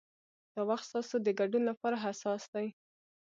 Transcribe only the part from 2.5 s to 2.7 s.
دی.